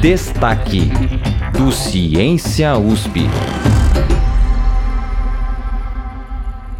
[0.00, 0.82] Destaque
[1.56, 3.20] do Ciência USP.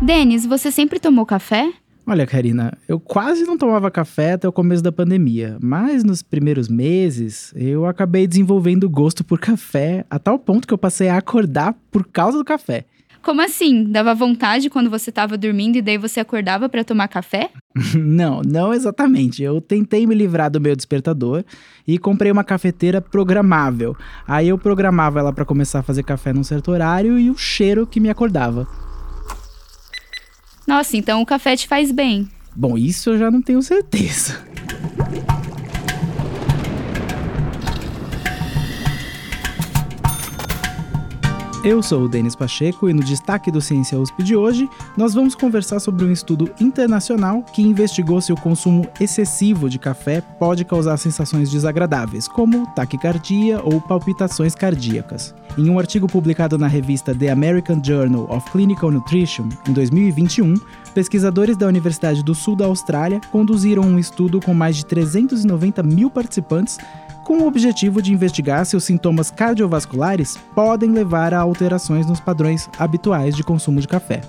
[0.02, 1.72] Denis, você sempre tomou café?
[2.06, 6.68] Olha, Karina, eu quase não tomava café até o começo da pandemia, mas nos primeiros
[6.68, 11.74] meses eu acabei desenvolvendo gosto por café a tal ponto que eu passei a acordar
[11.90, 12.84] por causa do café.
[13.26, 13.82] Como assim?
[13.82, 17.50] Dava vontade quando você estava dormindo e daí você acordava para tomar café?
[17.98, 19.42] não, não exatamente.
[19.42, 21.44] Eu tentei me livrar do meu despertador
[21.84, 23.96] e comprei uma cafeteira programável.
[24.28, 27.84] Aí eu programava ela para começar a fazer café num certo horário e o cheiro
[27.84, 28.64] que me acordava.
[30.64, 32.30] Nossa, então o café te faz bem.
[32.54, 34.40] Bom, isso eu já não tenho certeza.
[41.66, 45.34] Eu sou o Denis Pacheco e no destaque do Ciência USP de hoje, nós vamos
[45.34, 50.96] conversar sobre um estudo internacional que investigou se o consumo excessivo de café pode causar
[50.96, 55.34] sensações desagradáveis, como taquicardia ou palpitações cardíacas.
[55.58, 60.54] Em um artigo publicado na revista The American Journal of Clinical Nutrition, em 2021,
[60.94, 66.10] pesquisadores da Universidade do Sul da Austrália conduziram um estudo com mais de 390 mil
[66.10, 66.78] participantes
[67.26, 72.70] com o objetivo de investigar se os sintomas cardiovasculares podem levar a alterações nos padrões
[72.78, 74.20] habituais de consumo de café.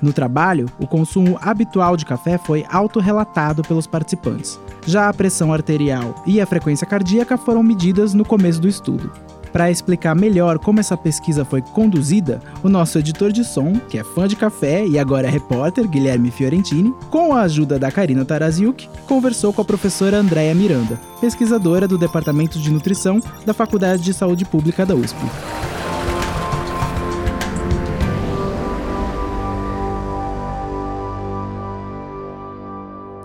[0.00, 4.58] No trabalho, o consumo habitual de café foi autorrelatado pelos participantes.
[4.86, 9.10] Já a pressão arterial e a frequência cardíaca foram medidas no começo do estudo.
[9.52, 14.04] Para explicar melhor como essa pesquisa foi conduzida, o nosso editor de som, que é
[14.04, 18.88] fã de café e agora é repórter, Guilherme Fiorentini, com a ajuda da Karina Taraziuk,
[19.06, 24.44] conversou com a professora Andréa Miranda, pesquisadora do Departamento de Nutrição da Faculdade de Saúde
[24.44, 25.18] Pública da USP.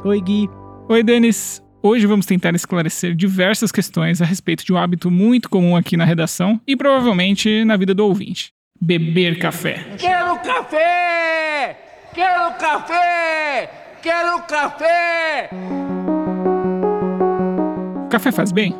[0.03, 0.49] Oi, Gui.
[0.87, 1.66] Oi, Denis.
[1.81, 6.05] Hoje vamos tentar esclarecer diversas questões a respeito de um hábito muito comum aqui na
[6.05, 9.85] redação e provavelmente na vida do ouvinte: beber café.
[9.97, 11.77] Quero café!
[12.13, 13.69] Quero café!
[14.01, 15.49] Quero café!
[18.09, 18.73] Café faz bem?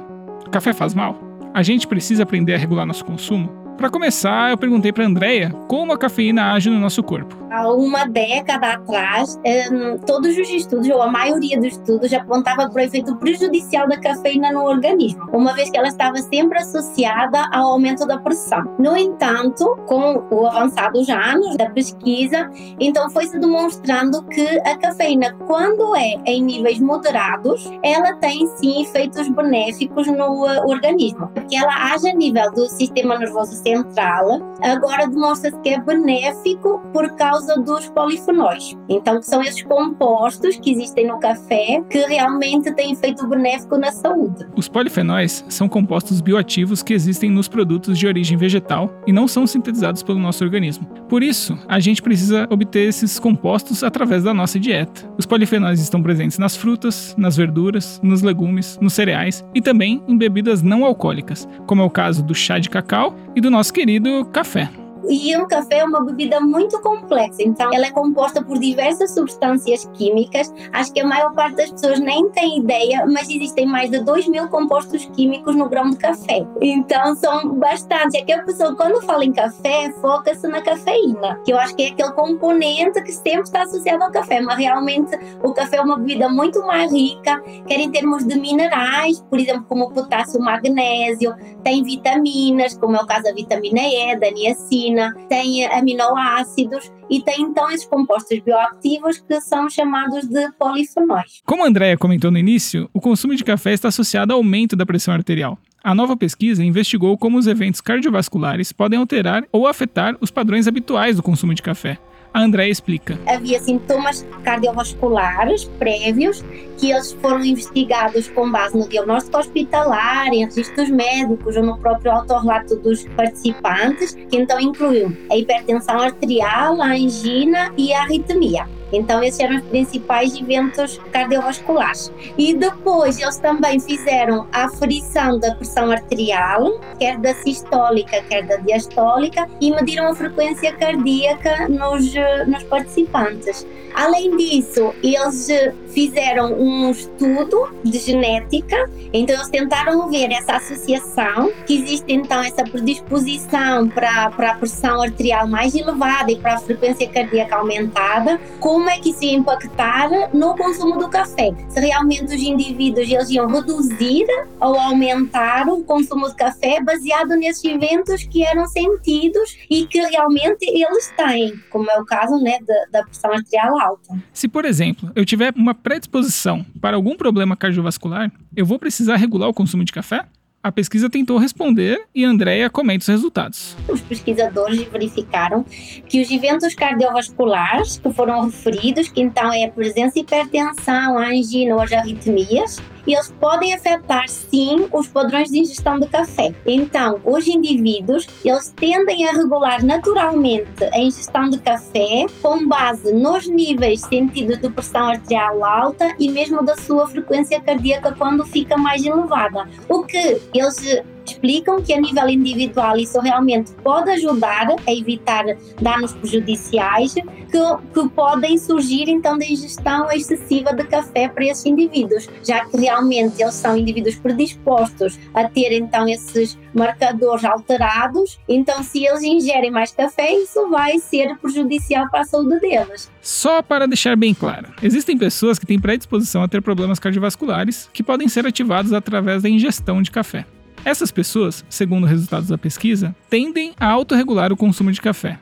[0.51, 1.21] Café faz mal?
[1.53, 3.66] A gente precisa aprender a regular nosso consumo?
[3.77, 7.37] Para começar, eu perguntei para Andreia como a cafeína age no nosso corpo.
[7.51, 9.39] Há uma década atrás,
[9.71, 13.97] um, todos os estudos, ou a maioria dos estudos, apontava para o efeito prejudicial da
[13.97, 18.63] cafeína no organismo, uma vez que ela estava sempre associada ao aumento da pressão.
[18.79, 22.49] No entanto, com o avançar dos anos da pesquisa,
[22.79, 29.29] então foi-se demonstrando que a cafeína, quando é em níveis moderados, ela tem sim efeitos
[29.29, 35.59] benéficos no uh, organismo, porque ela age a nível do sistema nervoso central, agora demonstra-se
[35.59, 38.77] que é benéfico por causa dos polifenóis.
[38.87, 44.47] Então, são esses compostos que existem no café que realmente têm efeito benéfico na saúde.
[44.55, 49.45] Os polifenóis são compostos bioativos que existem nos produtos de origem vegetal e não são
[49.45, 50.87] sintetizados pelo nosso organismo.
[51.09, 55.09] Por isso, a gente precisa obter esses compostos através da nossa dieta.
[55.17, 60.17] Os polifenóis estão presentes nas frutas, nas verduras, nos legumes, nos cereais e também em
[60.17, 64.23] bebidas não alcoólicas, como é o caso do chá de cacau e do nosso querido
[64.25, 64.69] café.
[65.09, 69.89] E o café é uma bebida muito complexa, então ela é composta por diversas substâncias
[69.93, 70.53] químicas.
[70.73, 74.27] Acho que a maior parte das pessoas nem tem ideia, mas existem mais de 2
[74.27, 76.45] mil compostos químicos no grão de café.
[76.61, 78.15] Então são bastantes.
[78.15, 81.83] É que a pessoa, quando fala em café, foca-se na cafeína, que eu acho que
[81.83, 85.97] é aquele componente que sempre está associado ao café, mas realmente o café é uma
[85.97, 91.81] bebida muito mais rica, quer em termos de minerais, por exemplo, como potássio, magnésio, tem
[91.81, 94.96] vitaminas, como é o caso da vitamina E, da niacina
[95.29, 101.41] tem aminoácidos e tem então esses compostos bioativos que são chamados de polifenóis.
[101.45, 104.85] Como a Andrea comentou no início, o consumo de café está associado ao aumento da
[104.85, 105.57] pressão arterial.
[105.83, 111.15] A nova pesquisa investigou como os eventos cardiovasculares podem alterar ou afetar os padrões habituais
[111.15, 111.97] do consumo de café.
[112.37, 113.17] A André explica.
[113.25, 116.45] Havia sintomas cardiovasculares prévios
[116.77, 122.11] que eles foram investigados com base no diagnóstico hospitalar, em registros médicos ou no próprio
[122.11, 128.69] autorrelato dos participantes, que então incluiu a hipertensão arterial, a angina e a arritmia.
[128.91, 132.11] Então, esses eram os principais eventos cardiovasculares.
[132.37, 138.57] E depois, eles também fizeram a aferição da pressão arterial, quer da sistólica, quer da
[138.57, 142.13] diastólica, e mediram a frequência cardíaca nos,
[142.47, 143.65] nos participantes.
[143.93, 145.49] Além disso, eles
[145.89, 152.63] fizeram um estudo de genética, então eles tentaram ver essa associação, que existe então essa
[152.63, 158.77] predisposição para, para a pressão arterial mais elevada e para a frequência cardíaca aumentada, com
[158.77, 161.49] como é que isso ia impactar no consumo do café.
[161.67, 164.27] Se realmente os indivíduos eles iam reduzir
[164.59, 170.63] ou aumentar o consumo de café baseado nesses eventos que eram sentidos e que realmente
[170.63, 174.15] eles têm, como é o caso né, da, da pressão arterial alta.
[174.31, 179.47] Se, por exemplo, eu tiver uma predisposição para algum problema cardiovascular, eu vou precisar regular
[179.47, 180.25] o consumo de café?
[180.61, 183.77] A pesquisa tentou responder e Andrea comenta os resultados.
[183.87, 185.63] Os pesquisadores verificaram
[186.09, 191.73] que os eventos cardiovasculares que foram referidos, que então é a presença de hipertensão, angina
[191.73, 196.53] ou as arritmias, e eles podem afetar sim os padrões de ingestão de café.
[196.65, 203.47] Então, os indivíduos, eles tendem a regular naturalmente a ingestão de café com base nos
[203.47, 209.05] níveis sentidos de pressão arterial alta e mesmo da sua frequência cardíaca quando fica mais
[209.05, 209.67] elevada.
[209.87, 215.45] O que eles explicam que a nível individual isso realmente pode ajudar a evitar
[215.81, 222.27] danos prejudiciais que, que podem surgir então da ingestão excessiva de café para esses indivíduos,
[222.43, 229.05] já que realmente eles são indivíduos predispostos a ter então esses marcadores alterados, então se
[229.05, 233.11] eles ingerem mais café, isso vai ser prejudicial para a saúde deles.
[233.21, 238.03] Só para deixar bem claro, existem pessoas que têm predisposição a ter problemas cardiovasculares que
[238.03, 240.45] podem ser ativados através da ingestão de café.
[240.87, 245.37] Essas pessoas, segundo resultados da pesquisa, tendem a autorregular o consumo de café.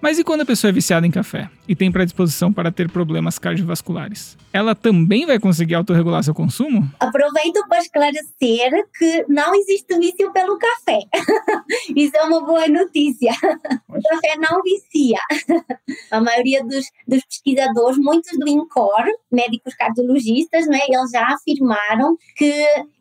[0.00, 3.38] Mas e quando a pessoa é viciada em café e tem predisposição para ter problemas
[3.38, 4.36] cardiovasculares?
[4.52, 6.90] Ela também vai conseguir autorregular seu consumo?
[6.98, 10.98] Aproveito para esclarecer que não existe vício pelo café.
[11.94, 13.30] Isso é uma boa notícia.
[13.88, 15.18] O café não vicia.
[16.10, 22.52] A maioria dos, dos pesquisadores, muitos do INCOR, médicos cardiologistas, né, eles já afirmaram que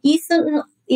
[0.03, 0.33] isso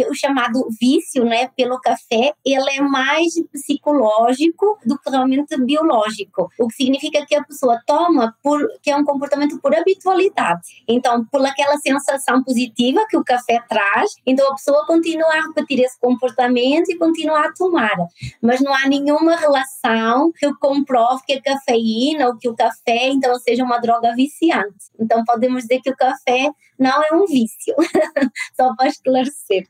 [0.10, 6.68] o chamado vício, né, pelo café, ele é mais psicológico do que realmente biológico, o
[6.68, 10.84] que significa que a pessoa toma por que é um comportamento por habitualidade.
[10.88, 15.82] Então, por aquela sensação positiva que o café traz, então a pessoa continua a repetir
[15.82, 17.96] esse comportamento e continua a tomar,
[18.42, 23.38] mas não há nenhuma relação que comprove que a cafeína ou que o café então
[23.40, 24.92] seja uma droga viciante.
[25.00, 27.76] Então podemos dizer que o café não é um vício,
[28.56, 29.68] só para esclarecer.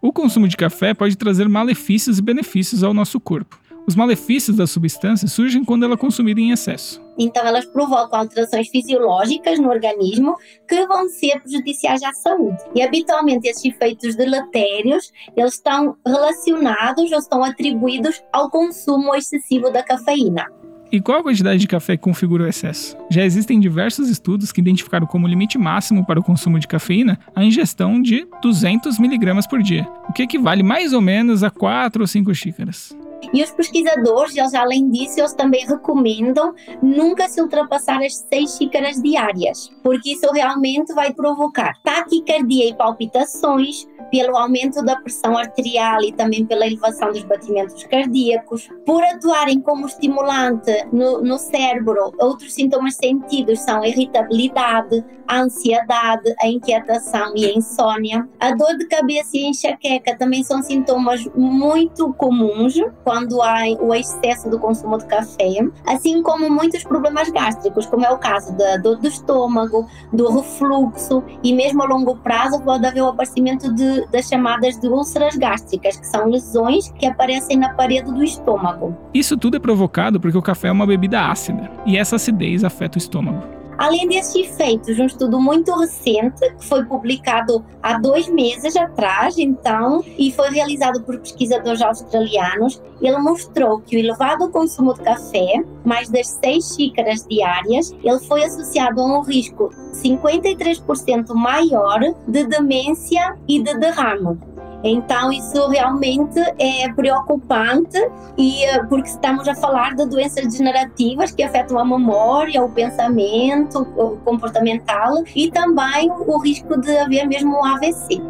[0.00, 3.58] O consumo de café pode trazer malefícios e benefícios ao nosso corpo.
[3.88, 7.00] Os malefícios da substância surgem quando ela é consumida em excesso.
[7.16, 10.36] Então, elas provocam alterações fisiológicas no organismo
[10.68, 12.56] que vão ser prejudiciais à saúde.
[12.74, 19.84] E, habitualmente, esses efeitos deletérios eles estão relacionados ou estão atribuídos ao consumo excessivo da
[19.84, 20.46] cafeína.
[20.90, 22.96] E qual a quantidade de café configura o excesso?
[23.10, 27.42] Já existem diversos estudos que identificaram como limite máximo para o consumo de cafeína a
[27.42, 32.06] ingestão de 200 miligramas por dia, o que equivale mais ou menos a 4 ou
[32.06, 32.96] 5 xícaras.
[33.32, 39.02] E os pesquisadores, eles, além disso, eles também recomendam nunca se ultrapassar as 6 xícaras
[39.02, 46.12] diárias, porque isso realmente vai provocar taquicardia e palpitações, pelo aumento da pressão arterial e
[46.12, 52.12] também pela elevação dos batimentos cardíacos, por atuarem como estimulante no, no cérebro.
[52.18, 58.28] Outros sintomas sentidos são a irritabilidade, a ansiedade, a inquietação e a insônia.
[58.38, 62.74] A dor de cabeça e a enxaqueca também são sintomas muito comuns
[63.06, 68.10] quando há o excesso do consumo de café, assim como muitos problemas gástricos, como é
[68.10, 73.02] o caso da dor do estômago, do refluxo e mesmo a longo prazo pode haver
[73.02, 78.12] o aparecimento de, das chamadas de úlceras gástricas, que são lesões que aparecem na parede
[78.12, 78.92] do estômago.
[79.14, 82.98] Isso tudo é provocado porque o café é uma bebida ácida e essa acidez afeta
[82.98, 83.55] o estômago.
[83.78, 90.02] Além desses efeitos, um estudo muito recente, que foi publicado há dois meses atrás, então,
[90.18, 96.08] e foi realizado por pesquisadores australianos, ele mostrou que o elevado consumo de café, mais
[96.08, 103.62] das 6 xícaras diárias, ele foi associado a um risco 53% maior de demência e
[103.62, 104.38] de derrame.
[104.84, 107.98] Então, isso realmente é preocupante
[108.36, 113.80] e eh, porque estamos a falar de doenças degenerativas que afetam a memória, o pensamento,
[113.96, 118.20] o comportamental e também o risco de haver mesmo um AVC.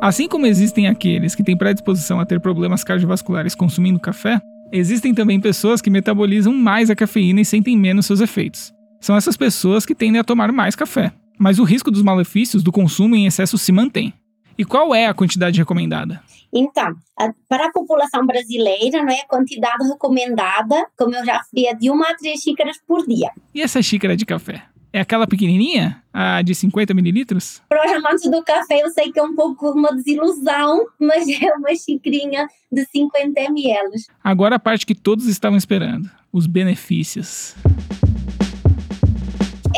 [0.00, 4.40] Assim como existem aqueles que têm predisposição a ter problemas cardiovasculares consumindo café,
[4.72, 8.72] existem também pessoas que metabolizam mais a cafeína e sentem menos seus efeitos.
[8.98, 11.12] São essas pessoas que tendem a tomar mais café.
[11.38, 14.12] Mas o risco dos malefícios do consumo em excesso se mantém.
[14.60, 16.22] E qual é a quantidade recomendada?
[16.52, 16.94] Então,
[17.48, 21.88] para a população brasileira, não é, a quantidade recomendada, como eu já falei, é de
[21.88, 23.30] uma a três xícaras por dia.
[23.54, 24.64] E essa xícara de café?
[24.92, 26.02] É aquela pequenininha?
[26.12, 27.62] A de 50 mililitros?
[27.70, 31.54] Para os amantes do café, eu sei que é um pouco uma desilusão, mas é
[31.54, 33.92] uma xicrinha de 50 ml.
[34.22, 37.54] Agora a parte que todos estavam esperando: os benefícios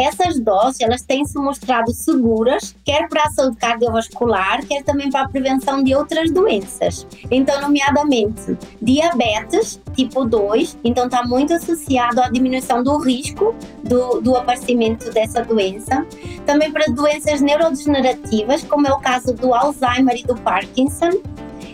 [0.02, 5.22] essas doses elas têm se mostrado seguras, quer para a saúde cardiovascular, quer também para
[5.22, 7.06] a prevenção de outras doenças.
[7.30, 13.54] Então, nomeadamente, diabetes tipo 2, então está muito associado à diminuição do risco
[13.84, 16.06] do, do aparecimento dessa doença.
[16.46, 21.10] Também para doenças neurodegenerativas, como é o caso do Alzheimer e do Parkinson.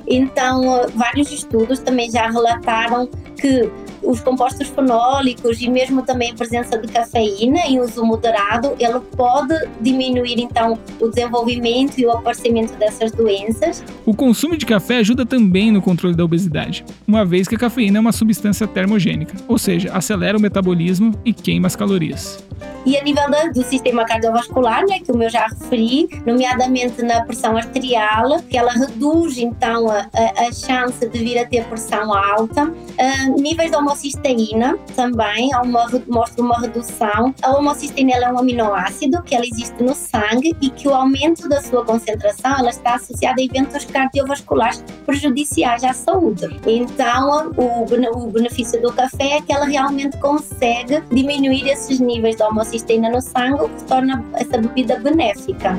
[0.06, 3.06] Então, vários estudos também já relataram
[3.38, 3.70] que
[4.02, 9.54] os compostos fenólicos e mesmo também a presença de cafeína em uso moderado, ele pode
[9.80, 13.84] diminuir então o desenvolvimento e o aparecimento dessas doenças.
[14.04, 17.98] O consumo de café ajuda também no controle da obesidade, uma vez que a cafeína
[17.98, 22.44] é uma substância termogênica, ou seja, acelera o metabolismo e queima as calorias.
[22.88, 27.54] E a nível do sistema cardiovascular, né, que o meu já referi, nomeadamente na pressão
[27.54, 32.64] arterial, que ela reduz então a, a, chance de vir a ter pressão alta.
[32.64, 37.34] Uh, níveis de homocisteína também, uma, mostra uma redução.
[37.42, 41.60] A homocisteína é um aminoácido que ela existe no sangue e que o aumento da
[41.60, 46.58] sua concentração ela está associada a eventos cardiovasculares prejudiciais à saúde.
[46.66, 52.42] Então, o, o benefício do café é que ela realmente consegue diminuir esses níveis de
[52.42, 55.78] homocisteína cisteína no sangue, que torna essa bebida benéfica.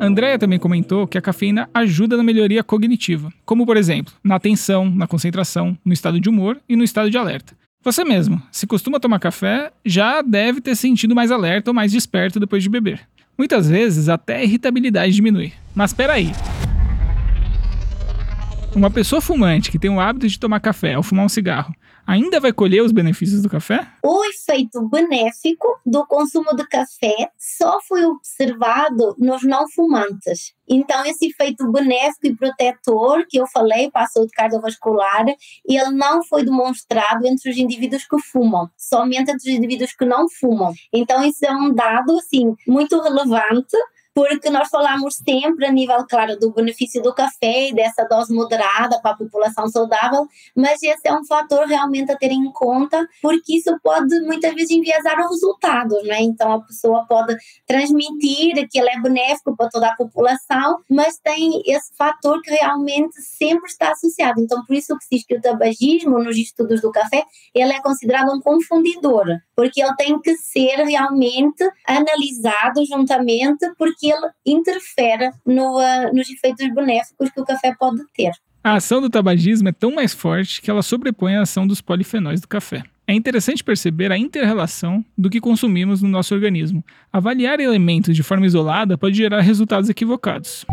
[0.00, 4.88] Andrea também comentou que a cafeína ajuda na melhoria cognitiva, como por exemplo, na atenção,
[4.88, 7.56] na concentração, no estado de humor e no estado de alerta.
[7.82, 12.38] Você mesmo, se costuma tomar café, já deve ter sentido mais alerta ou mais desperto
[12.38, 13.00] depois de beber.
[13.38, 15.52] Muitas vezes até a irritabilidade diminui.
[15.74, 16.32] Mas espera aí,
[18.74, 21.74] uma pessoa fumante que tem o hábito de tomar café ou fumar um cigarro
[22.06, 23.86] ainda vai colher os benefícios do café?
[24.02, 30.54] O efeito benéfico do consumo de café só foi observado nos não fumantes.
[30.68, 35.26] Então, esse efeito benéfico e protetor que eu falei para a saúde cardiovascular,
[35.64, 40.28] ele não foi demonstrado entre os indivíduos que fumam, somente entre os indivíduos que não
[40.28, 40.72] fumam.
[40.92, 43.76] Então, isso é um dado, assim, muito relevante
[44.16, 48.98] porque nós falamos sempre a nível, claro, do benefício do café e dessa dose moderada
[49.02, 53.58] para a população saudável, mas esse é um fator realmente a ter em conta, porque
[53.58, 56.22] isso pode muitas vezes enviesar os resultados, né?
[56.22, 61.60] Então a pessoa pode transmitir que ele é benéfico para toda a população, mas tem
[61.66, 64.40] esse fator que realmente sempre está associado.
[64.40, 67.22] Então por isso que se diz que o tabagismo nos estudos do café,
[67.54, 74.28] ele é considerado um confundidor, porque ele tem que ser realmente analisado juntamente, porque ele
[74.44, 78.32] interfere no, uh, nos efeitos benéficos que o café pode ter.
[78.62, 82.40] A ação do tabagismo é tão mais forte que ela sobrepõe a ação dos polifenóis
[82.40, 82.82] do café.
[83.06, 86.84] É interessante perceber a interrelação do que consumimos no nosso organismo.
[87.12, 90.66] Avaliar elementos de forma isolada pode gerar resultados equivocados.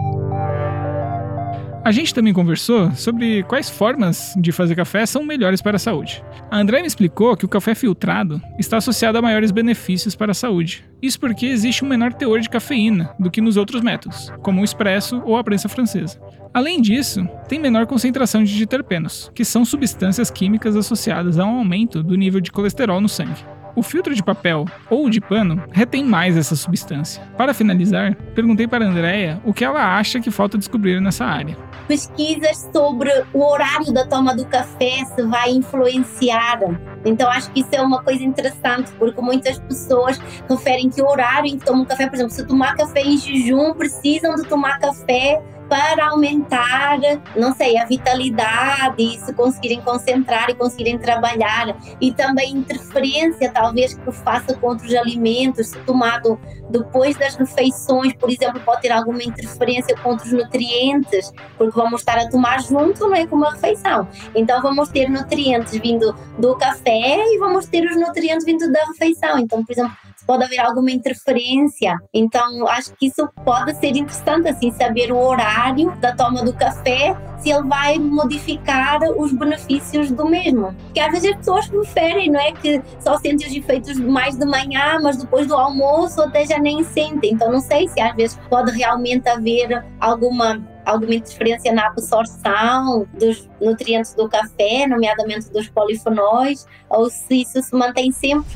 [1.85, 6.23] A gente também conversou sobre quais formas de fazer café são melhores para a saúde.
[6.49, 10.33] A André me explicou que o café filtrado está associado a maiores benefícios para a
[10.35, 10.85] saúde.
[11.01, 14.63] Isso porque existe um menor teor de cafeína do que nos outros métodos, como o
[14.63, 16.21] expresso ou a prensa francesa.
[16.53, 22.01] Além disso, tem menor concentração de diterpenos, que são substâncias químicas associadas a um aumento
[22.01, 23.43] do nível de colesterol no sangue.
[23.75, 27.23] O filtro de papel ou de pano retém mais essa substância.
[27.35, 31.57] Para finalizar, perguntei para a Andrea o que ela acha que falta descobrir nessa área.
[31.87, 36.59] Pesquisas sobre o horário da toma do café se vai influenciar.
[37.03, 41.47] Então acho que isso é uma coisa interessante, porque muitas pessoas referem que o horário
[41.47, 45.41] em que tomam café, por exemplo, se tomar café em jejum, precisam de tomar café
[45.73, 46.99] para aumentar,
[47.35, 51.75] não sei, a vitalidade, se conseguirem concentrar e conseguirem trabalhar.
[51.99, 56.39] E também interferência, talvez, que faça com outros alimentos, se tomado
[56.69, 62.19] depois das refeições, por exemplo, pode ter alguma interferência com outros nutrientes, porque vamos estar
[62.19, 64.07] a tomar junto, não é, com uma refeição.
[64.35, 69.39] Então vamos ter nutrientes vindo do café e vamos ter os nutrientes vindo da refeição.
[69.39, 69.93] Então, por exemplo,
[70.25, 71.97] pode haver alguma interferência.
[72.13, 77.15] Então, acho que isso pode ser interessante, assim, saber o horário da toma do café,
[77.39, 80.73] se ele vai modificar os benefícios do mesmo.
[80.85, 82.51] Porque às vezes as pessoas preferem, não é?
[82.53, 86.83] Que só sentem os efeitos mais de manhã, mas depois do almoço até já nem
[86.83, 87.33] sentem.
[87.33, 93.49] Então, não sei se às vezes pode realmente haver alguma alguma interferência na absorção dos
[93.61, 98.51] nutrientes do café, nomeadamente dos polifenóis, ou se isso se mantém sempre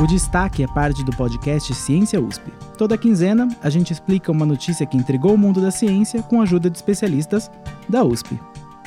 [0.00, 2.52] o destaque é parte do podcast Ciência USP.
[2.76, 6.44] Toda quinzena, a gente explica uma notícia que intrigou o mundo da ciência com a
[6.44, 7.50] ajuda de especialistas
[7.88, 8.38] da USP.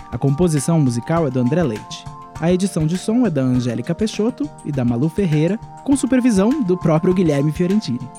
[0.10, 2.06] A composição musical é do André Leite.
[2.40, 6.78] A edição de som é da Angélica Peixoto e da Malu Ferreira, com supervisão do
[6.78, 8.10] próprio Guilherme Fiorentini.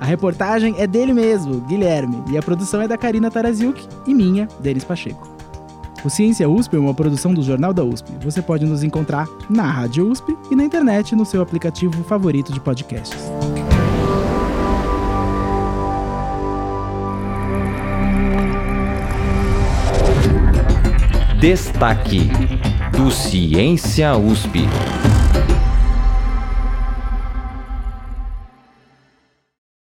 [0.00, 4.48] A reportagem é dele mesmo, Guilherme, e a produção é da Karina Taraziuk e minha,
[4.60, 5.35] Denis Pacheco.
[6.06, 8.12] O Ciência USP é uma produção do Jornal da USP.
[8.22, 12.60] Você pode nos encontrar na Rádio USP e na internet no seu aplicativo favorito de
[12.60, 13.28] podcasts.
[21.40, 22.30] Destaque
[22.96, 24.60] do Ciência USP.